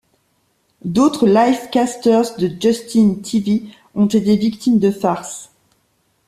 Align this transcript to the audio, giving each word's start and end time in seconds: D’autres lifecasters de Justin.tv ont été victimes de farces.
D’autres 0.83 1.27
lifecasters 1.27 2.35
de 2.39 2.49
Justin.tv 2.59 3.65
ont 3.93 4.07
été 4.07 4.35
victimes 4.35 4.79
de 4.79 4.89
farces. 4.89 5.51